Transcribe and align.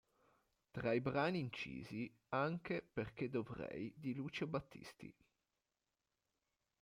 Tra 0.71 0.93
i 0.93 0.99
brani 0.99 1.37
incisi, 1.37 2.11
anche 2.29 2.81
"Perché 2.91 3.29
dovrei" 3.29 3.93
di 3.95 4.15
Lucio 4.15 4.47
Battisti. 4.47 5.13